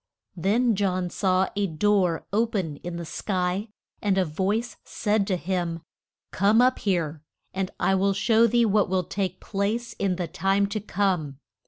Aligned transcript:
Then 0.35 0.73
John 0.75 1.11
saw 1.11 1.49
a 1.55 1.67
door 1.67 2.25
o 2.33 2.47
pen 2.47 2.77
in 2.77 2.95
the 2.95 3.05
sky, 3.05 3.67
and 4.01 4.17
a 4.17 4.25
voice 4.25 4.77
said 4.83 5.27
to 5.27 5.35
him, 5.37 5.81
Come 6.31 6.59
up 6.59 6.79
here, 6.79 7.21
and 7.53 7.69
I 7.79 7.93
will 7.93 8.13
show 8.13 8.47
thee 8.47 8.65
what 8.65 8.89
will 8.89 9.03
take 9.03 9.39
place 9.39 9.93
in 9.99 10.15
the 10.15 10.27
time 10.27 10.65
to 10.69 10.79
come. 10.79 11.37